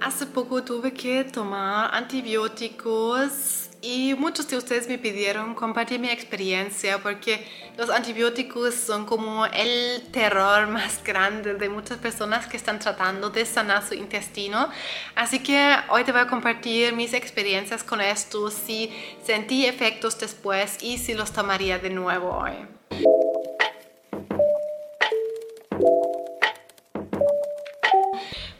Hace 0.00 0.24
poco 0.24 0.64
tuve 0.64 0.94
que 0.94 1.24
tomar 1.24 1.94
antibióticos 1.94 3.68
y 3.82 4.14
muchos 4.14 4.48
de 4.48 4.56
ustedes 4.56 4.88
me 4.88 4.96
pidieron 4.96 5.54
compartir 5.54 6.00
mi 6.00 6.08
experiencia 6.08 7.02
porque 7.02 7.46
los 7.76 7.90
antibióticos 7.90 8.74
son 8.74 9.04
como 9.04 9.44
el 9.44 10.00
terror 10.10 10.66
más 10.78 11.04
grande 11.04 11.52
de 11.52 11.68
muchas 11.68 11.98
personas 11.98 12.46
que 12.46 12.56
están 12.56 12.78
tratando 12.78 13.28
de 13.28 13.44
sanar 13.44 13.86
su 13.86 13.92
intestino. 13.92 14.70
Así 15.14 15.40
que 15.40 15.76
hoy 15.90 16.02
te 16.04 16.12
voy 16.12 16.22
a 16.22 16.26
compartir 16.26 16.94
mis 16.94 17.12
experiencias 17.12 17.84
con 17.84 18.00
esto, 18.00 18.50
si 18.50 18.90
sentí 19.22 19.66
efectos 19.66 20.18
después 20.18 20.82
y 20.82 20.96
si 20.96 21.12
los 21.12 21.30
tomaría 21.30 21.78
de 21.78 21.90
nuevo 21.90 22.30
hoy. 22.30 22.79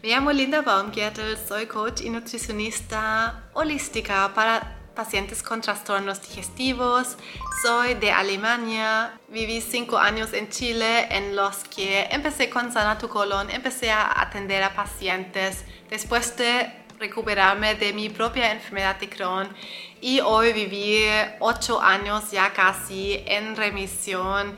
Me 0.03 0.09
llamo 0.09 0.33
Linda 0.33 0.63
Baumgärtel, 0.63 1.37
soy 1.37 1.67
coach 1.67 2.01
y 2.01 2.09
nutricionista 2.09 3.43
holística 3.53 4.33
para 4.35 4.79
pacientes 4.95 5.43
con 5.43 5.61
trastornos 5.61 6.23
digestivos. 6.23 7.19
Soy 7.63 7.93
de 7.93 8.11
Alemania, 8.11 9.21
viví 9.29 9.61
cinco 9.61 9.99
años 9.99 10.33
en 10.33 10.49
Chile 10.49 11.07
en 11.15 11.37
los 11.37 11.65
que 11.65 12.05
empecé 12.11 12.49
con 12.49 12.73
Sana 12.73 12.97
tu 12.97 13.11
colon, 13.11 13.51
empecé 13.51 13.91
a 13.91 14.23
atender 14.23 14.63
a 14.63 14.75
pacientes 14.75 15.67
después 15.91 16.35
de 16.39 16.73
recuperarme 16.99 17.75
de 17.75 17.93
mi 17.93 18.09
propia 18.09 18.53
enfermedad 18.53 18.97
de 18.97 19.11
Crohn 19.11 19.55
y 20.01 20.21
hoy 20.21 20.55
viví 20.55 21.05
ocho 21.41 21.79
años 21.79 22.31
ya 22.31 22.55
casi 22.55 23.23
en 23.27 23.55
remisión, 23.55 24.57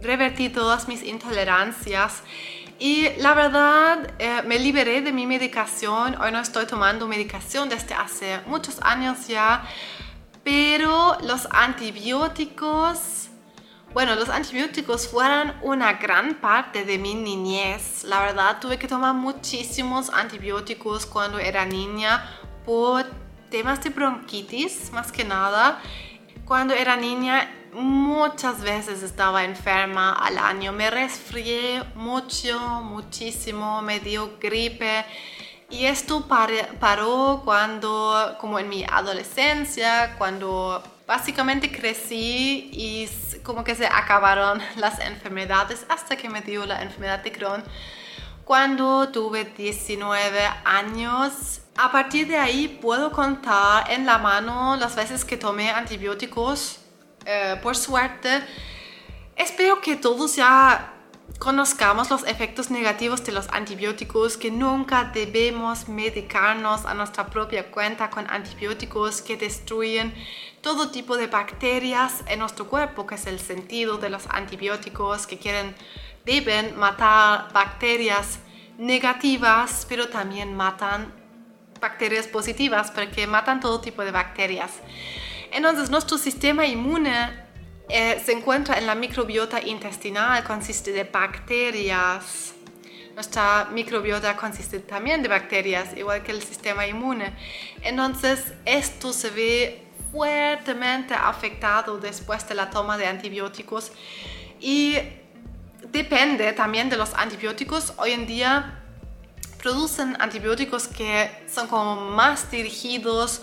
revertí 0.00 0.48
todas 0.48 0.86
mis 0.86 1.02
intolerancias 1.02 2.22
y 2.78 3.08
la 3.18 3.34
verdad, 3.34 4.12
eh, 4.18 4.42
me 4.44 4.58
liberé 4.58 5.00
de 5.00 5.12
mi 5.12 5.26
medicación. 5.26 6.20
Hoy 6.20 6.30
no 6.30 6.40
estoy 6.40 6.66
tomando 6.66 7.08
medicación 7.08 7.68
desde 7.68 7.94
hace 7.94 8.40
muchos 8.46 8.78
años 8.82 9.26
ya. 9.26 9.64
Pero 10.44 11.16
los 11.22 11.48
antibióticos, 11.50 13.28
bueno, 13.94 14.14
los 14.14 14.28
antibióticos 14.28 15.08
fueron 15.08 15.54
una 15.62 15.94
gran 15.94 16.34
parte 16.34 16.84
de 16.84 16.98
mi 16.98 17.14
niñez. 17.14 18.04
La 18.04 18.20
verdad, 18.20 18.60
tuve 18.60 18.78
que 18.78 18.86
tomar 18.86 19.14
muchísimos 19.14 20.10
antibióticos 20.10 21.06
cuando 21.06 21.38
era 21.38 21.64
niña 21.64 22.30
por 22.66 23.06
temas 23.50 23.82
de 23.82 23.90
bronquitis, 23.90 24.92
más 24.92 25.10
que 25.10 25.24
nada. 25.24 25.80
Cuando 26.44 26.74
era 26.74 26.94
niña 26.94 27.50
muchas 27.76 28.62
veces 28.62 29.02
estaba 29.02 29.44
enferma 29.44 30.12
al 30.12 30.38
año. 30.38 30.72
Me 30.72 30.90
resfrié 30.90 31.82
mucho, 31.94 32.58
muchísimo, 32.82 33.82
me 33.82 34.00
dio 34.00 34.38
gripe. 34.40 35.04
Y 35.68 35.84
esto 35.84 36.26
paró 36.26 37.42
cuando, 37.44 38.36
como 38.40 38.58
en 38.58 38.68
mi 38.68 38.84
adolescencia, 38.84 40.14
cuando 40.16 40.82
básicamente 41.06 41.70
crecí 41.70 42.70
y 42.72 43.08
como 43.42 43.62
que 43.62 43.74
se 43.74 43.86
acabaron 43.86 44.60
las 44.76 44.98
enfermedades 45.00 45.84
hasta 45.88 46.16
que 46.16 46.28
me 46.28 46.40
dio 46.40 46.66
la 46.66 46.82
enfermedad 46.82 47.22
de 47.22 47.32
Crohn 47.32 47.62
cuando 48.44 49.08
tuve 49.08 49.44
19 49.44 50.40
años. 50.64 51.60
A 51.76 51.92
partir 51.92 52.26
de 52.28 52.38
ahí 52.38 52.68
puedo 52.80 53.12
contar 53.12 53.90
en 53.90 54.06
la 54.06 54.18
mano 54.18 54.76
las 54.76 54.96
veces 54.96 55.24
que 55.24 55.36
tomé 55.36 55.70
antibióticos 55.70 56.85
eh, 57.26 57.56
por 57.62 57.76
suerte, 57.76 58.42
espero 59.36 59.80
que 59.80 59.96
todos 59.96 60.36
ya 60.36 60.92
conozcamos 61.38 62.08
los 62.10 62.24
efectos 62.24 62.70
negativos 62.70 63.24
de 63.24 63.32
los 63.32 63.48
antibióticos, 63.48 64.36
que 64.36 64.50
nunca 64.50 65.04
debemos 65.12 65.88
medicarnos 65.88 66.86
a 66.86 66.94
nuestra 66.94 67.26
propia 67.26 67.70
cuenta 67.70 68.08
con 68.10 68.30
antibióticos 68.30 69.20
que 69.22 69.36
destruyen 69.36 70.14
todo 70.62 70.90
tipo 70.90 71.16
de 71.16 71.26
bacterias 71.26 72.22
en 72.26 72.38
nuestro 72.38 72.66
cuerpo, 72.68 73.06
que 73.06 73.16
es 73.16 73.26
el 73.26 73.38
sentido 73.38 73.98
de 73.98 74.08
los 74.08 74.26
antibióticos, 74.28 75.26
que 75.26 75.38
quieren, 75.38 75.74
deben 76.24 76.76
matar 76.78 77.52
bacterias 77.52 78.38
negativas, 78.78 79.86
pero 79.88 80.08
también 80.08 80.56
matan 80.56 81.12
bacterias 81.80 82.26
positivas, 82.26 82.90
porque 82.90 83.26
matan 83.26 83.60
todo 83.60 83.80
tipo 83.80 84.04
de 84.04 84.10
bacterias. 84.10 84.70
Entonces 85.56 85.88
nuestro 85.88 86.18
sistema 86.18 86.66
inmune 86.66 87.30
eh, 87.88 88.22
se 88.22 88.32
encuentra 88.32 88.76
en 88.76 88.84
la 88.84 88.94
microbiota 88.94 89.58
intestinal, 89.58 90.44
consiste 90.44 90.92
de 90.92 91.04
bacterias. 91.04 92.52
Nuestra 93.14 93.66
microbiota 93.72 94.36
consiste 94.36 94.80
también 94.80 95.22
de 95.22 95.28
bacterias, 95.28 95.96
igual 95.96 96.22
que 96.22 96.32
el 96.32 96.42
sistema 96.42 96.86
inmune. 96.86 97.32
Entonces 97.80 98.52
esto 98.66 99.14
se 99.14 99.30
ve 99.30 99.86
fuertemente 100.12 101.14
afectado 101.14 101.96
después 101.96 102.46
de 102.46 102.54
la 102.54 102.68
toma 102.68 102.98
de 102.98 103.06
antibióticos 103.06 103.92
y 104.60 104.98
depende 105.90 106.52
también 106.52 106.90
de 106.90 106.98
los 106.98 107.14
antibióticos. 107.14 107.94
Hoy 107.96 108.10
en 108.10 108.26
día 108.26 108.82
producen 109.62 110.18
antibióticos 110.20 110.86
que 110.86 111.30
son 111.50 111.66
como 111.66 112.10
más 112.10 112.50
dirigidos 112.50 113.40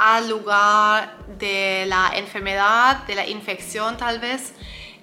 al 0.00 0.30
lugar 0.30 1.14
de 1.38 1.84
la 1.86 2.12
enfermedad, 2.14 3.04
de 3.04 3.14
la 3.14 3.26
infección 3.26 3.98
tal 3.98 4.18
vez, 4.18 4.54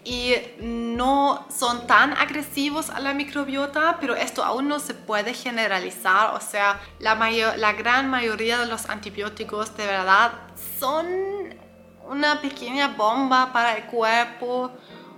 y 0.03 0.33
no 0.59 1.45
son 1.55 1.85
tan 1.85 2.13
agresivos 2.13 2.89
a 2.89 2.99
la 2.99 3.13
microbiota, 3.13 3.97
pero 4.01 4.15
esto 4.15 4.43
aún 4.43 4.67
no 4.67 4.79
se 4.79 4.95
puede 4.95 5.35
generalizar, 5.35 6.33
o 6.33 6.41
sea, 6.41 6.79
la, 6.97 7.13
la 7.57 7.73
gran 7.73 8.09
mayoría 8.09 8.57
de 8.57 8.65
los 8.65 8.89
antibióticos 8.89 9.77
de 9.77 9.85
verdad 9.85 10.31
son 10.79 11.05
una 12.09 12.41
pequeña 12.41 12.87
bomba 12.87 13.53
para 13.53 13.77
el 13.77 13.83
cuerpo, 13.83 14.71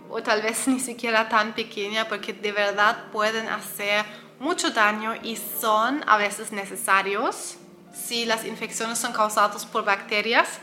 o 0.10 0.22
tal 0.22 0.42
vez 0.42 0.68
ni 0.68 0.82
siquiera 0.82 1.30
tan 1.30 1.54
pequeña, 1.54 2.06
porque 2.10 2.34
de 2.34 2.52
verdad 2.52 3.06
pueden 3.14 3.48
hacer 3.48 4.04
mucho 4.40 4.72
daño 4.72 5.16
y 5.24 5.38
son 5.38 6.04
a 6.06 6.18
veces 6.18 6.52
necesarios 6.52 7.59
si 7.94 8.26
las 8.26 8.46
infecciones 8.46 8.98
son 9.00 9.14
causadas 9.14 9.66
por 9.66 9.84
bacterias, 9.84 10.60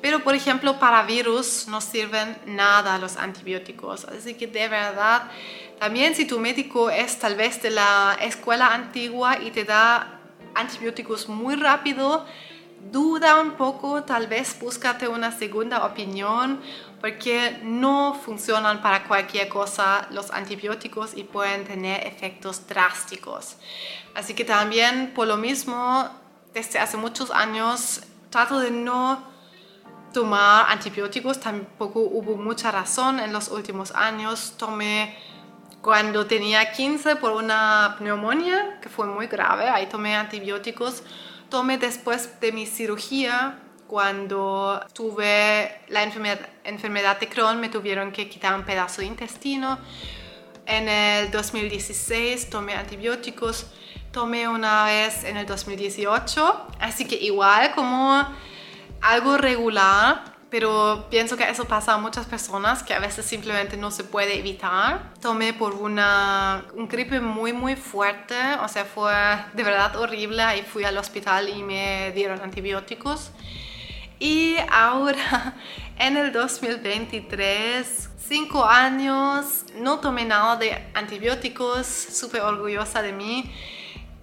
pero 0.00 0.20
por 0.20 0.34
ejemplo 0.34 0.78
para 0.78 1.02
virus 1.02 1.66
no 1.68 1.80
sirven 1.80 2.38
nada 2.46 2.98
los 2.98 3.16
antibióticos. 3.16 4.04
Así 4.04 4.34
que 4.34 4.46
de 4.46 4.68
verdad, 4.68 5.30
también 5.78 6.14
si 6.14 6.26
tu 6.26 6.38
médico 6.38 6.90
es 6.90 7.18
tal 7.18 7.34
vez 7.34 7.62
de 7.62 7.70
la 7.70 8.16
escuela 8.20 8.68
antigua 8.68 9.38
y 9.40 9.50
te 9.50 9.64
da 9.64 10.20
antibióticos 10.54 11.28
muy 11.28 11.54
rápido, 11.56 12.26
duda 12.90 13.40
un 13.40 13.52
poco, 13.52 14.04
tal 14.04 14.26
vez 14.26 14.56
búscate 14.60 15.08
una 15.08 15.32
segunda 15.32 15.84
opinión 15.84 16.60
porque 17.00 17.58
no 17.62 18.14
funcionan 18.14 18.80
para 18.80 19.04
cualquier 19.04 19.48
cosa 19.48 20.06
los 20.10 20.30
antibióticos 20.30 21.16
y 21.16 21.24
pueden 21.24 21.64
tener 21.64 22.06
efectos 22.06 22.66
drásticos. 22.66 23.56
Así 24.14 24.34
que 24.34 24.44
también 24.44 25.12
por 25.14 25.26
lo 25.26 25.36
mismo 25.36 26.08
desde 26.56 26.78
hace 26.78 26.96
muchos 26.96 27.30
años 27.30 28.00
trato 28.30 28.58
de 28.58 28.70
no 28.70 29.22
tomar 30.14 30.64
antibióticos, 30.70 31.38
tampoco 31.38 32.00
hubo 32.00 32.38
mucha 32.38 32.70
razón 32.70 33.20
en 33.20 33.30
los 33.30 33.48
últimos 33.48 33.90
años. 33.94 34.54
Tomé 34.56 35.18
cuando 35.82 36.26
tenía 36.26 36.72
15 36.72 37.16
por 37.16 37.32
una 37.32 37.98
neumonía 38.00 38.80
que 38.80 38.88
fue 38.88 39.04
muy 39.06 39.26
grave, 39.26 39.68
ahí 39.68 39.86
tomé 39.86 40.16
antibióticos. 40.16 41.02
Tomé 41.50 41.76
después 41.76 42.40
de 42.40 42.52
mi 42.52 42.64
cirugía, 42.64 43.58
cuando 43.86 44.82
tuve 44.94 45.82
la 45.88 46.04
enfermedad, 46.04 46.40
enfermedad 46.64 47.20
de 47.20 47.28
Crohn, 47.28 47.60
me 47.60 47.68
tuvieron 47.68 48.12
que 48.12 48.30
quitar 48.30 48.54
un 48.54 48.64
pedazo 48.64 49.02
de 49.02 49.08
intestino. 49.08 49.78
En 50.64 50.88
el 50.88 51.30
2016 51.30 52.48
tomé 52.48 52.72
antibióticos 52.72 53.66
tomé 54.16 54.48
una 54.48 54.86
vez 54.86 55.24
en 55.24 55.36
el 55.36 55.44
2018, 55.44 56.68
así 56.80 57.04
que 57.04 57.16
igual 57.16 57.74
como 57.74 58.26
algo 59.02 59.36
regular, 59.36 60.24
pero 60.48 61.06
pienso 61.10 61.36
que 61.36 61.44
eso 61.44 61.66
pasa 61.66 61.92
a 61.92 61.98
muchas 61.98 62.24
personas 62.24 62.82
que 62.82 62.94
a 62.94 62.98
veces 62.98 63.26
simplemente 63.26 63.76
no 63.76 63.90
se 63.90 64.04
puede 64.04 64.38
evitar. 64.38 65.12
Tomé 65.20 65.52
por 65.52 65.74
una 65.74 66.64
un 66.72 66.88
gripe 66.88 67.20
muy 67.20 67.52
muy 67.52 67.76
fuerte, 67.76 68.36
o 68.64 68.68
sea, 68.68 68.86
fue 68.86 69.12
de 69.52 69.62
verdad 69.62 69.94
horrible 69.96 70.42
y 70.56 70.62
fui 70.62 70.84
al 70.84 70.96
hospital 70.96 71.50
y 71.50 71.62
me 71.62 72.10
dieron 72.12 72.40
antibióticos. 72.40 73.32
Y 74.18 74.56
ahora 74.70 75.56
en 75.98 76.16
el 76.16 76.32
2023 76.32 78.08
cinco 78.16 78.64
años, 78.64 79.66
no 79.74 80.00
tomé 80.00 80.24
nada 80.24 80.56
de 80.56 80.90
antibióticos, 80.94 81.86
súper 81.86 82.40
orgullosa 82.40 83.02
de 83.02 83.12
mí 83.12 83.52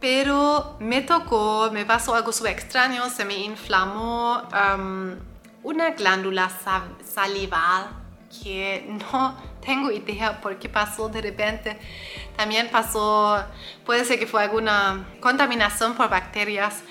pero 0.04 0.76
me 0.82 1.00
tocó, 1.00 1.70
me 1.72 1.86
pasó 1.86 2.14
algo 2.14 2.34
súper 2.34 2.52
extraño, 2.52 3.10
se 3.10 3.24
me 3.24 3.38
inflamó 3.38 4.44
um, 4.52 5.16
una 5.64 5.92
glándula 5.92 6.52
salival 7.06 7.88
que 8.44 8.86
no 8.86 9.38
tengo 9.66 9.90
idea 9.92 10.42
por 10.42 10.60
qué 10.60 10.68
pasó 10.68 11.08
de 11.08 11.22
repente. 11.22 11.80
También 12.36 12.68
pasó, 12.70 13.46
puede 13.86 14.04
ser 14.04 14.20
que 14.20 14.28
fue 14.28 14.44
alguna 14.44 15.08
contaminación 15.22 15.96
por 15.96 16.10
bacterias. 16.10 16.84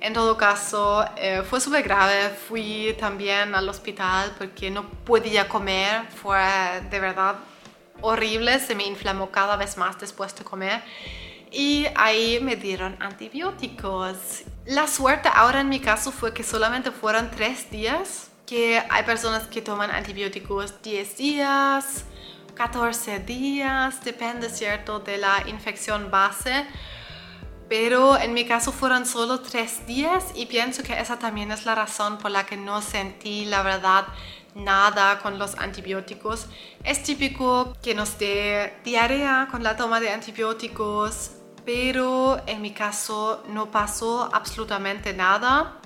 En 0.00 0.14
todo 0.14 0.38
caso, 0.38 1.04
eh, 1.16 1.42
fue 1.46 1.60
súper 1.60 1.82
grave. 1.82 2.30
Fui 2.48 2.96
también 2.98 3.54
al 3.54 3.68
hospital 3.68 4.34
porque 4.38 4.70
no 4.70 4.88
podía 5.04 5.46
comer. 5.46 6.06
Fue 6.08 6.40
de 6.88 7.00
verdad 7.00 7.34
horrible. 8.00 8.58
Se 8.60 8.74
me 8.74 8.84
inflamó 8.84 9.30
cada 9.30 9.56
vez 9.56 9.76
más 9.76 10.00
después 10.00 10.34
de 10.34 10.42
comer. 10.42 10.82
Y 11.50 11.86
ahí 11.94 12.38
me 12.40 12.56
dieron 12.56 12.96
antibióticos. 13.00 14.42
La 14.66 14.86
suerte 14.86 15.28
ahora 15.32 15.60
en 15.60 15.68
mi 15.68 15.80
caso 15.80 16.12
fue 16.12 16.34
que 16.34 16.42
solamente 16.42 16.90
fueron 16.90 17.30
tres 17.30 17.70
días. 17.70 18.30
Que 18.46 18.82
hay 18.90 19.02
personas 19.02 19.46
que 19.48 19.60
toman 19.60 19.90
antibióticos 19.90 20.80
10 20.80 21.16
días, 21.16 22.04
14 22.54 23.18
días, 23.18 24.04
depende, 24.04 24.48
¿cierto?, 24.50 25.00
de 25.00 25.18
la 25.18 25.42
infección 25.48 26.12
base 26.12 26.64
pero 27.68 28.16
en 28.18 28.32
mi 28.32 28.44
caso 28.44 28.70
fueron 28.72 29.06
solo 29.06 29.40
tres 29.40 29.86
días 29.86 30.24
y 30.34 30.46
pienso 30.46 30.82
que 30.82 30.98
esa 30.98 31.18
también 31.18 31.50
es 31.50 31.66
la 31.66 31.74
razón 31.74 32.18
por 32.18 32.30
la 32.30 32.46
que 32.46 32.56
no 32.56 32.80
sentí 32.80 33.44
la 33.44 33.62
verdad 33.62 34.06
nada 34.54 35.18
con 35.18 35.38
los 35.38 35.56
antibióticos. 35.56 36.46
Es 36.84 37.02
típico 37.02 37.76
que 37.82 37.94
nos 37.94 38.18
dé 38.18 38.74
diarrea 38.84 39.48
con 39.50 39.62
la 39.62 39.76
toma 39.76 40.00
de 40.00 40.10
antibióticos, 40.10 41.32
pero 41.66 42.40
en 42.46 42.62
mi 42.62 42.70
caso 42.70 43.42
no 43.48 43.72
pasó 43.72 44.30
absolutamente 44.32 45.12
nada. 45.12 45.80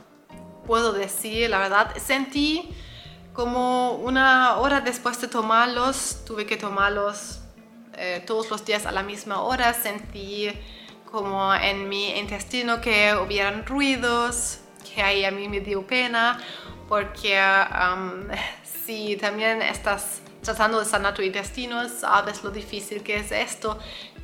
Puedo 0.66 0.92
decir, 0.92 1.48
la 1.48 1.58
verdad, 1.58 1.96
sentí 1.96 2.68
como 3.32 3.92
una 3.94 4.56
hora 4.58 4.82
después 4.82 5.18
de 5.22 5.28
tomarlos, 5.28 6.22
tuve 6.26 6.44
que 6.44 6.58
tomarlos 6.58 7.40
eh, 7.96 8.22
todos 8.26 8.50
los 8.50 8.64
días 8.66 8.84
a 8.84 8.92
la 8.92 9.02
misma 9.02 9.40
hora, 9.40 9.72
sentí 9.72 10.50
como 11.10 11.54
en 11.54 11.88
mi 11.88 12.10
intestino 12.10 12.82
que 12.82 13.14
hubieran 13.14 13.64
ruidos, 13.64 14.58
que 14.94 15.02
ahí 15.02 15.24
a 15.24 15.30
mí 15.30 15.48
me 15.48 15.60
dio 15.60 15.86
pena, 15.86 16.38
porque 16.88 17.40
um, 17.40 18.28
si 18.84 19.16
también 19.20 19.62
estás 19.62 20.20
tratando 20.42 20.78
de 20.78 20.84
sanar 20.84 21.14
tu 21.14 21.22
intestino, 21.22 21.88
sabes 21.88 22.42
lo 22.42 22.50
difícil 22.50 23.02
que 23.02 23.16
es 23.16 23.32
esto, 23.32 23.78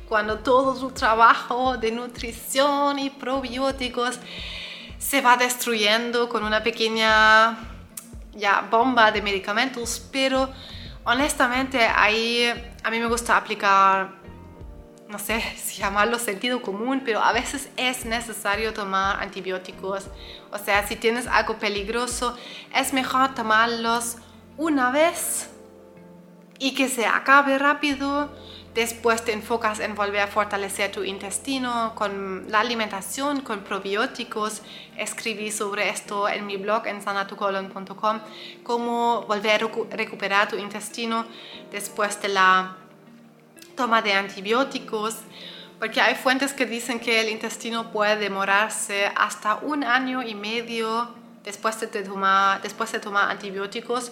cuando 0.07 0.39
todo 0.39 0.73
tu 0.79 0.91
trabajo 0.91 1.77
de 1.77 1.91
nutrición 1.91 2.97
y 2.99 3.09
probióticos 3.09 4.19
se 4.97 5.21
va 5.21 5.37
destruyendo 5.37 6.29
con 6.29 6.43
una 6.43 6.63
pequeña 6.63 7.57
ya, 8.33 8.67
bomba 8.69 9.11
de 9.11 9.21
medicamentos, 9.21 10.07
pero 10.11 10.49
honestamente 11.03 11.79
ahí 11.85 12.51
a 12.83 12.89
mí 12.89 12.99
me 12.99 13.07
gusta 13.07 13.37
aplicar 13.37 14.17
no 15.09 15.19
sé 15.19 15.41
si 15.57 15.77
llamarlo 15.77 16.19
sentido 16.19 16.61
común, 16.61 17.01
pero 17.03 17.21
a 17.21 17.31
veces 17.33 17.69
es 17.77 18.05
necesario 18.05 18.73
tomar 18.73 19.21
antibióticos. 19.21 20.07
O 20.51 20.57
sea, 20.57 20.85
si 20.87 20.95
tienes 20.95 21.27
algo 21.27 21.57
peligroso, 21.57 22.35
es 22.75 22.93
mejor 22.93 23.33
tomarlos 23.33 24.17
una 24.57 24.91
vez 24.91 25.49
y 26.59 26.73
que 26.73 26.89
se 26.89 27.05
acabe 27.05 27.57
rápido. 27.57 28.29
Después 28.73 29.25
te 29.25 29.33
enfocas 29.33 29.79
en 29.79 29.95
volver 29.95 30.21
a 30.21 30.27
fortalecer 30.27 30.91
tu 30.91 31.03
intestino 31.03 31.93
con 31.95 32.45
la 32.49 32.59
alimentación, 32.59 33.41
con 33.41 33.61
probióticos. 33.61 34.61
Escribí 34.95 35.51
sobre 35.51 35.89
esto 35.89 36.29
en 36.29 36.45
mi 36.45 36.57
blog 36.57 36.85
en 36.85 37.01
sanatucolon.com, 37.01 38.19
cómo 38.63 39.23
volver 39.23 39.63
a 39.63 39.67
recuperar 39.97 40.47
tu 40.47 40.57
intestino 40.57 41.25
después 41.71 42.21
de 42.21 42.29
la 42.29 42.77
toma 43.75 44.01
de 44.03 44.13
antibióticos, 44.13 45.15
porque 45.79 46.01
hay 46.01 46.15
fuentes 46.15 46.53
que 46.53 46.65
dicen 46.65 46.99
que 46.99 47.21
el 47.21 47.29
intestino 47.29 47.91
puede 47.91 48.17
demorarse 48.17 49.11
hasta 49.15 49.55
un 49.55 49.83
año 49.83 50.21
y 50.21 50.35
medio 50.35 51.09
después 51.43 51.79
de 51.79 51.87
tomar, 51.87 52.61
después 52.61 52.91
de 52.91 52.99
tomar 52.99 53.31
antibióticos 53.31 54.11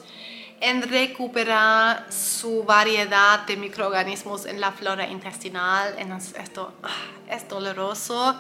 en 0.62 0.82
recuperar 0.82 2.12
su 2.12 2.64
variedad 2.64 3.46
de 3.46 3.58
microorganismos 3.58 4.46
en 4.46 4.60
la 4.60 4.72
flora 4.72 5.08
intestinal. 5.08 5.96
Entonces 5.98 6.36
esto 6.40 6.74
ah, 6.84 6.90
es 7.30 7.48
doloroso. 7.48 8.36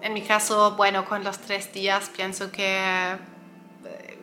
En 0.00 0.14
mi 0.14 0.22
caso, 0.22 0.72
bueno, 0.76 1.04
con 1.04 1.24
los 1.24 1.38
tres 1.38 1.72
días 1.72 2.10
pienso 2.14 2.52
que 2.52 3.16
eh, 3.84 4.18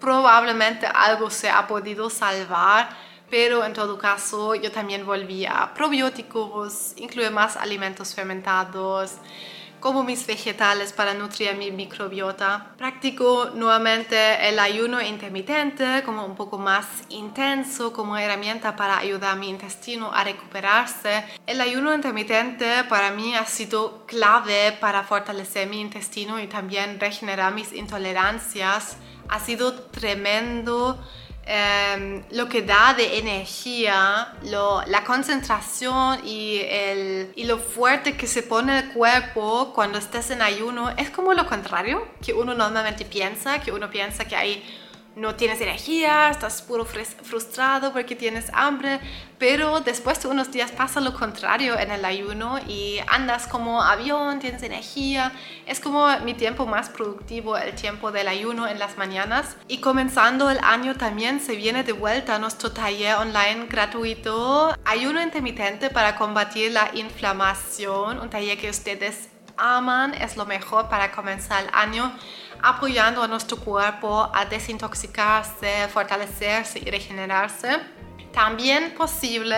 probablemente 0.00 0.86
algo 0.86 1.30
se 1.30 1.48
ha 1.48 1.66
podido 1.66 2.10
salvar 2.10 3.12
pero 3.32 3.64
en 3.64 3.72
todo 3.72 3.96
caso 3.96 4.54
yo 4.54 4.70
también 4.70 5.06
volví 5.06 5.46
a 5.46 5.72
probióticos, 5.72 6.92
incluye 6.96 7.30
más 7.30 7.56
alimentos 7.56 8.14
fermentados, 8.14 9.12
como 9.82 10.04
mis 10.04 10.24
vegetales 10.26 10.92
para 10.92 11.12
nutrir 11.12 11.56
mi 11.56 11.72
microbiota. 11.72 12.72
Practico 12.78 13.50
nuevamente 13.52 14.48
el 14.48 14.60
ayuno 14.60 15.02
intermitente 15.02 16.04
como 16.04 16.24
un 16.24 16.36
poco 16.36 16.56
más 16.56 16.86
intenso 17.08 17.92
como 17.92 18.16
herramienta 18.16 18.76
para 18.76 18.96
ayudar 18.98 19.32
a 19.32 19.36
mi 19.36 19.48
intestino 19.48 20.12
a 20.14 20.22
recuperarse. 20.22 21.24
El 21.48 21.60
ayuno 21.60 21.92
intermitente 21.92 22.84
para 22.84 23.10
mí 23.10 23.34
ha 23.34 23.44
sido 23.44 24.06
clave 24.06 24.70
para 24.80 25.02
fortalecer 25.02 25.68
mi 25.68 25.80
intestino 25.80 26.38
y 26.38 26.46
también 26.46 27.00
regenerar 27.00 27.52
mis 27.52 27.72
intolerancias. 27.72 28.96
Ha 29.28 29.40
sido 29.40 29.74
tremendo 29.90 30.96
Em, 31.44 32.22
lo 32.30 32.48
que 32.48 32.62
da 32.62 32.94
de 32.94 33.18
energía, 33.18 34.32
la 34.42 35.04
concentración 35.04 36.24
y, 36.24 36.60
el, 36.60 37.32
y 37.34 37.44
lo 37.44 37.58
fuerte 37.58 38.16
que 38.16 38.28
se 38.28 38.44
pone 38.44 38.78
el 38.78 38.92
cuerpo 38.92 39.72
cuando 39.74 39.98
estás 39.98 40.30
en 40.30 40.40
ayuno 40.40 40.90
es 40.90 41.10
como 41.10 41.34
lo 41.34 41.46
contrario 41.46 42.06
que 42.24 42.32
uno 42.32 42.54
normalmente 42.54 43.04
piensa, 43.04 43.60
que 43.60 43.72
uno 43.72 43.90
piensa 43.90 44.24
que 44.24 44.36
hay 44.36 44.62
no 45.16 45.34
tienes 45.34 45.60
energía, 45.60 46.30
estás 46.30 46.62
puro 46.62 46.84
frustrado 46.84 47.92
porque 47.92 48.16
tienes 48.16 48.50
hambre, 48.54 49.00
pero 49.38 49.80
después 49.80 50.22
de 50.22 50.28
unos 50.28 50.52
días 50.52 50.70
pasa 50.70 51.00
lo 51.00 51.14
contrario 51.14 51.78
en 51.78 51.90
el 51.90 52.04
ayuno 52.04 52.58
y 52.66 53.00
andas 53.08 53.46
como 53.46 53.82
avión, 53.82 54.38
tienes 54.38 54.62
energía. 54.62 55.32
Es 55.66 55.80
como 55.80 56.06
mi 56.20 56.34
tiempo 56.34 56.64
más 56.64 56.88
productivo, 56.88 57.56
el 57.56 57.74
tiempo 57.74 58.12
del 58.12 58.28
ayuno 58.28 58.68
en 58.68 58.78
las 58.78 58.96
mañanas. 58.96 59.56
Y 59.68 59.78
comenzando 59.78 60.48
el 60.48 60.58
año 60.62 60.94
también 60.94 61.40
se 61.40 61.56
viene 61.56 61.82
de 61.82 61.92
vuelta 61.92 62.38
nuestro 62.38 62.70
taller 62.72 63.16
online 63.16 63.66
gratuito, 63.68 64.74
ayuno 64.84 65.20
intermitente 65.20 65.90
para 65.90 66.16
combatir 66.16 66.72
la 66.72 66.90
inflamación, 66.94 68.20
un 68.20 68.30
taller 68.30 68.58
que 68.58 68.70
ustedes 68.70 69.31
aman, 69.56 70.14
es 70.14 70.36
lo 70.36 70.46
mejor 70.46 70.88
para 70.88 71.12
comenzar 71.12 71.64
el 71.64 71.70
año 71.72 72.12
apoyando 72.62 73.22
a 73.22 73.28
nuestro 73.28 73.56
cuerpo 73.56 74.30
a 74.32 74.44
desintoxicarse, 74.44 75.88
fortalecerse 75.88 76.78
y 76.78 76.90
regenerarse. 76.90 77.80
También 78.32 78.94
posible 78.94 79.56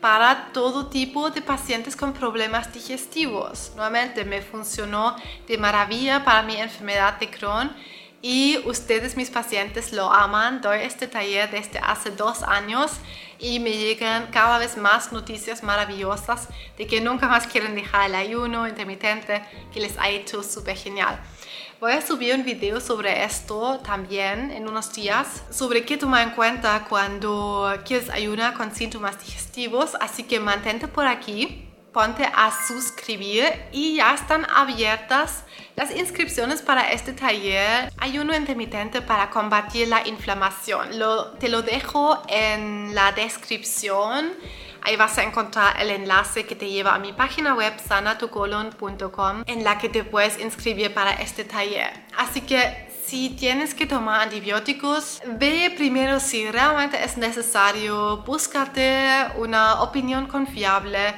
para 0.00 0.52
todo 0.52 0.86
tipo 0.86 1.30
de 1.30 1.42
pacientes 1.42 1.96
con 1.96 2.12
problemas 2.12 2.72
digestivos. 2.72 3.72
Nuevamente 3.74 4.24
me 4.24 4.42
funcionó 4.42 5.16
de 5.48 5.58
maravilla 5.58 6.24
para 6.24 6.42
mi 6.42 6.56
enfermedad 6.56 7.18
de 7.18 7.30
Crohn 7.30 7.74
y 8.22 8.58
ustedes, 8.64 9.16
mis 9.16 9.30
pacientes, 9.30 9.92
lo 9.92 10.10
aman. 10.10 10.60
Doy 10.60 10.80
este 10.80 11.06
taller 11.06 11.50
desde 11.50 11.78
hace 11.78 12.10
dos 12.10 12.42
años 12.42 12.92
y 13.38 13.60
me 13.60 13.76
llegan 13.76 14.28
cada 14.28 14.58
vez 14.58 14.76
más 14.76 15.12
noticias 15.12 15.62
maravillosas 15.62 16.48
de 16.78 16.86
que 16.86 17.00
nunca 17.00 17.28
más 17.28 17.46
quieren 17.46 17.74
dejar 17.74 18.06
el 18.06 18.14
ayuno 18.14 18.66
intermitente, 18.66 19.42
que 19.72 19.80
les 19.80 19.98
ha 19.98 20.08
hecho 20.08 20.42
súper 20.42 20.76
genial. 20.76 21.20
Voy 21.78 21.92
a 21.92 22.00
subir 22.00 22.34
un 22.34 22.42
video 22.42 22.80
sobre 22.80 23.22
esto 23.22 23.80
también 23.84 24.50
en 24.50 24.66
unos 24.66 24.94
días, 24.94 25.42
sobre 25.50 25.84
qué 25.84 25.98
tomar 25.98 26.26
en 26.26 26.34
cuenta 26.34 26.86
cuando 26.88 27.70
quieres 27.84 28.08
ayunar 28.08 28.54
con 28.54 28.74
síntomas 28.74 29.22
digestivos, 29.22 29.94
así 30.00 30.22
que 30.22 30.40
mantente 30.40 30.88
por 30.88 31.06
aquí, 31.06 31.68
ponte 31.96 32.26
a 32.26 32.52
suscribir 32.68 33.50
y 33.72 33.96
ya 33.96 34.12
están 34.12 34.46
abiertas 34.54 35.44
las 35.76 35.90
inscripciones 35.96 36.60
para 36.60 36.92
este 36.92 37.14
taller 37.14 37.90
Ayuno 37.96 38.36
intermitente 38.36 39.00
para 39.00 39.30
combatir 39.30 39.88
la 39.88 40.06
inflamación. 40.06 40.90
te 41.40 41.48
lo 41.48 41.62
dejo 41.62 42.22
en 42.28 42.94
la 42.94 43.12
descripción. 43.12 44.30
Ahí 44.82 44.96
vas 44.96 45.16
a 45.16 45.22
encontrar 45.22 45.80
el 45.80 45.88
enlace 45.88 46.44
que 46.44 46.54
te 46.54 46.68
lleva 46.68 46.94
a 46.94 46.98
mi 46.98 47.14
página 47.14 47.54
web 47.54 47.72
sanatucolon.com 47.80 49.44
en 49.46 49.64
la 49.64 49.78
que 49.78 49.88
te 49.88 50.04
puedes 50.04 50.38
inscribir 50.38 50.92
para 50.92 51.12
este 51.12 51.44
taller. 51.44 51.90
Así 52.18 52.42
que 52.42 52.90
si 53.06 53.30
tienes 53.30 53.74
que 53.74 53.86
tomar 53.86 54.20
antibióticos, 54.20 55.22
ve 55.24 55.72
primero 55.74 56.20
si 56.20 56.50
realmente 56.50 57.02
es 57.02 57.16
necesario, 57.16 58.18
búscate 58.18 59.28
una 59.38 59.80
opinión 59.80 60.26
confiable. 60.26 61.14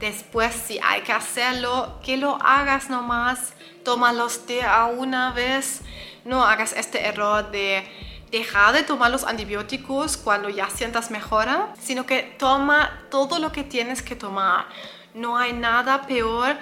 Después, 0.00 0.54
si 0.54 0.80
hay 0.82 1.02
que 1.02 1.12
hacerlo, 1.12 2.00
que 2.02 2.16
lo 2.16 2.38
hagas 2.42 2.88
nomás, 2.88 3.52
tómalos 3.84 4.46
de 4.46 4.62
a 4.62 4.86
una 4.86 5.32
vez. 5.32 5.82
No 6.24 6.42
hagas 6.42 6.72
este 6.72 7.06
error 7.06 7.50
de 7.50 7.86
dejar 8.30 8.72
de 8.72 8.82
tomar 8.82 9.10
los 9.10 9.24
antibióticos 9.24 10.16
cuando 10.16 10.48
ya 10.48 10.70
sientas 10.70 11.10
mejora, 11.10 11.74
sino 11.78 12.06
que 12.06 12.22
toma 12.38 13.02
todo 13.10 13.38
lo 13.38 13.52
que 13.52 13.62
tienes 13.62 14.00
que 14.00 14.16
tomar. 14.16 14.66
No 15.12 15.36
hay 15.36 15.52
nada 15.52 16.06
peor 16.06 16.56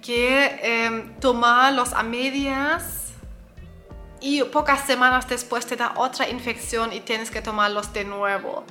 que 0.00 0.60
eh, 0.62 1.16
tomarlos 1.20 1.92
a 1.94 2.02
medias 2.04 3.12
y 4.20 4.42
pocas 4.44 4.86
semanas 4.86 5.26
después 5.28 5.66
te 5.66 5.74
da 5.76 5.94
otra 5.96 6.28
infección 6.28 6.92
y 6.92 7.00
tienes 7.00 7.30
que 7.30 7.42
tomarlos 7.42 7.92
de 7.92 8.04
nuevo. 8.04 8.64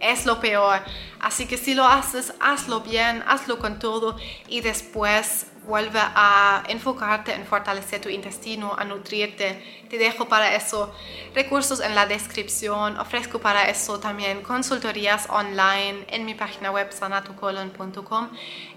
Es 0.00 0.26
lo 0.26 0.40
peor. 0.40 0.80
Así 1.20 1.46
que 1.46 1.56
si 1.56 1.74
lo 1.74 1.86
haces, 1.86 2.32
hazlo 2.40 2.80
bien, 2.80 3.22
hazlo 3.26 3.58
con 3.58 3.78
todo 3.78 4.16
y 4.48 4.60
después 4.60 5.46
vuelve 5.66 6.00
a 6.00 6.62
enfocarte 6.68 7.34
en 7.34 7.44
fortalecer 7.44 8.00
tu 8.00 8.08
intestino, 8.08 8.74
a 8.78 8.84
nutrirte. 8.84 9.84
Te 9.90 9.98
dejo 9.98 10.26
para 10.26 10.54
eso 10.54 10.94
recursos 11.34 11.80
en 11.80 11.94
la 11.94 12.06
descripción. 12.06 12.96
Ofrezco 12.98 13.40
para 13.40 13.68
eso 13.68 13.98
también 13.98 14.42
consultorías 14.42 15.26
online 15.28 16.06
en 16.08 16.24
mi 16.24 16.34
página 16.34 16.70
web 16.70 16.92
sanatucolon.com 16.92 18.28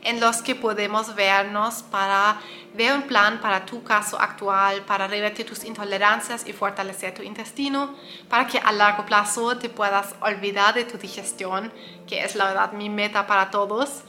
en 0.01 0.19
los 0.19 0.41
que 0.41 0.55
podemos 0.55 1.15
vernos 1.15 1.83
para 1.83 2.39
ver 2.73 2.93
un 2.93 3.03
plan 3.03 3.39
para 3.41 3.65
tu 3.65 3.83
caso 3.83 4.19
actual, 4.19 4.81
para 4.81 5.07
revertir 5.07 5.45
tus 5.45 5.63
intolerancias 5.63 6.47
y 6.47 6.53
fortalecer 6.53 7.13
tu 7.13 7.21
intestino, 7.23 7.95
para 8.29 8.47
que 8.47 8.59
a 8.59 8.71
largo 8.71 9.05
plazo 9.05 9.57
te 9.57 9.69
puedas 9.69 10.15
olvidar 10.21 10.73
de 10.73 10.85
tu 10.85 10.97
digestión, 10.97 11.71
que 12.07 12.23
es 12.23 12.35
la 12.35 12.45
verdad 12.45 12.71
mi 12.73 12.89
meta 12.89 13.27
para 13.27 13.49
todos, 13.49 14.03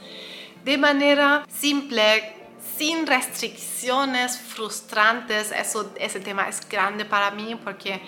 de 0.65 0.77
manera 0.77 1.45
simple 1.49 2.40
sin 2.81 3.07
restricciones 3.07 4.39
frustrantes. 4.39 5.53
Eso, 5.53 5.93
ese 5.97 6.19
tema 6.19 6.49
es 6.49 6.67
grande 6.67 7.05
para 7.05 7.31
mí 7.31 7.55
porque 7.63 8.01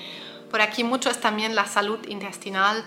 por 0.50 0.62
aquí 0.62 0.82
mucho 0.82 1.10
es 1.10 1.20
también 1.20 1.54
la 1.54 1.66
salud 1.66 1.98
intestinal. 2.08 2.82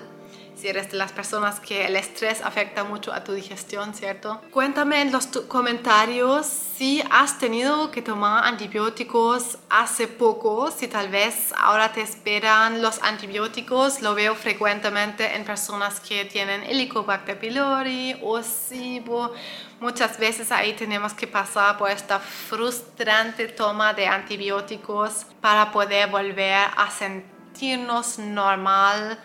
Si 0.55 0.67
eres 0.67 0.91
de 0.91 0.97
las 0.97 1.11
personas 1.11 1.59
que 1.59 1.85
el 1.85 1.95
estrés 1.95 2.41
afecta 2.41 2.83
mucho 2.83 3.13
a 3.13 3.23
tu 3.23 3.33
digestión, 3.33 3.93
¿cierto? 3.93 4.41
Cuéntame 4.51 5.01
en 5.01 5.11
los 5.11 5.27
comentarios 5.47 6.45
si 6.45 7.03
has 7.09 7.37
tenido 7.37 7.91
que 7.91 8.01
tomar 8.01 8.45
antibióticos 8.45 9.57
hace 9.69 10.07
poco, 10.07 10.71
si 10.71 10.87
tal 10.87 11.09
vez 11.09 11.53
ahora 11.57 11.91
te 11.91 12.01
esperan 12.01 12.81
los 12.81 13.01
antibióticos. 13.03 14.01
Lo 14.01 14.15
veo 14.15 14.35
frecuentemente 14.35 15.35
en 15.35 15.43
personas 15.43 15.99
que 15.99 16.25
tienen 16.25 16.63
Helicobacter 16.63 17.37
pylori 17.39 18.17
o 18.21 18.41
SIBO 18.41 19.33
Muchas 19.79 20.17
veces 20.17 20.53
ahí 20.53 20.73
tenemos 20.73 21.13
que 21.13 21.27
pasar 21.27 21.77
por 21.77 21.91
esta 21.91 22.19
frustrante 22.19 23.49
toma 23.49 23.93
de 23.93 24.07
antibióticos 24.07 25.25
para 25.41 25.71
poder 25.71 26.09
volver 26.09 26.69
a 26.77 26.89
sentirnos 26.89 28.17
normal 28.17 29.19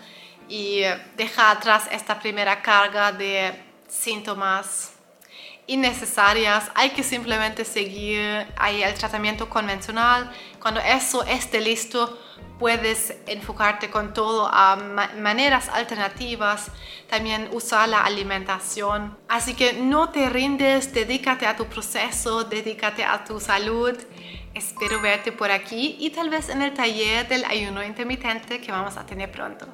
y 0.51 0.83
dejar 1.17 1.57
atrás 1.57 1.89
esta 1.93 2.19
primera 2.19 2.61
carga 2.61 3.13
de 3.13 3.55
síntomas 3.89 4.93
innecesarias. 5.69 6.69
Hay 6.75 6.91
que 6.91 7.05
simplemente 7.05 7.65
seguir 7.65 8.49
ahí 8.57 8.83
el 8.83 8.95
tratamiento 8.95 9.49
convencional. 9.49 10.29
Cuando 10.61 10.81
eso 10.81 11.23
esté 11.23 11.61
listo, 11.61 12.19
puedes 12.59 13.15
enfocarte 13.27 13.91
con 13.91 14.13
todo 14.13 14.51
a 14.53 14.75
maneras 15.17 15.69
alternativas, 15.69 16.67
también 17.09 17.49
usar 17.53 17.89
la 17.89 18.01
alimentación. 18.01 19.17
Así 19.29 19.55
que 19.55 19.75
no 19.75 20.11
te 20.11 20.29
rindes, 20.29 20.93
dedícate 20.93 21.47
a 21.47 21.55
tu 21.55 21.67
proceso, 21.67 22.43
dedícate 22.43 23.05
a 23.05 23.23
tu 23.23 23.39
salud. 23.39 23.97
Espero 24.53 25.01
verte 25.01 25.31
por 25.31 25.53
aquí 25.53 25.97
y 26.01 26.11
tal 26.11 26.29
vez 26.29 26.49
en 26.49 26.61
el 26.61 26.75
taller 26.75 27.29
del 27.29 27.45
ayuno 27.45 27.85
intermitente 27.85 28.61
que 28.61 28.73
vamos 28.73 28.97
a 28.97 29.07
tener 29.07 29.31
pronto. 29.31 29.69